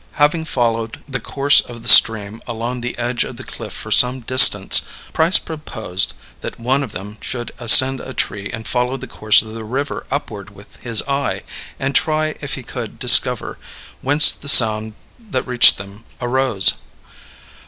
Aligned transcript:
Having 0.13 0.45
followed 0.45 0.99
the 1.07 1.19
course 1.19 1.59
of 1.61 1.83
the 1.83 1.87
stream 1.87 2.41
along 2.47 2.81
the 2.81 2.97
edge 2.97 3.23
of 3.23 3.37
the 3.37 3.43
cliff 3.43 3.71
for 3.71 3.91
some 3.91 4.21
distance, 4.21 4.81
Price 5.13 5.37
proposed 5.37 6.13
that 6.41 6.59
one 6.59 6.81
of 6.81 6.91
them 6.91 7.17
should 7.21 7.51
ascend 7.59 8.01
a 8.01 8.11
tree 8.11 8.49
and 8.51 8.67
follow 8.67 8.97
the 8.97 9.05
course 9.05 9.43
of 9.43 9.53
the 9.53 9.63
river 9.63 10.07
upward 10.09 10.49
with 10.49 10.77
his 10.77 11.03
eye, 11.03 11.43
and 11.79 11.93
try 11.93 12.33
if 12.41 12.55
he 12.55 12.63
could 12.63 12.97
discover 12.97 13.59
whence 14.01 14.33
the 14.33 14.49
sound 14.49 14.95
that 15.19 15.45
reached 15.45 15.77
them 15.77 16.03
arose. 16.19 16.79